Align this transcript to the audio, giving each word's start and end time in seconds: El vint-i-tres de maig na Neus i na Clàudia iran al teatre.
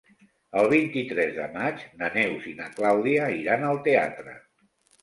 El 0.61 0.69
vint-i-tres 0.71 1.35
de 1.35 1.45
maig 1.57 1.85
na 2.01 2.09
Neus 2.17 2.51
i 2.53 2.57
na 2.63 2.71
Clàudia 2.81 3.31
iran 3.45 3.71
al 3.71 3.83
teatre. 3.91 4.41